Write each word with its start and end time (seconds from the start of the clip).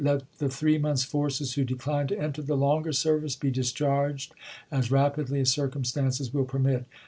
Let 0.03 0.23
the 0.39 0.49
three 0.49 0.79
months' 0.79 1.03
forces 1.03 1.53
who 1.53 1.63
decline 1.63 2.07
to 2.07 2.17
enter 2.17 2.41
the 2.41 2.57
longer 2.57 2.91
service 2.91 3.35
be 3.35 3.51
discharged 3.51 4.33
as 4.71 4.89
rapidly 4.89 5.41
as 5.41 5.51
circumstances 5.51 6.33
will 6.33 6.45
permit. 6.45 6.85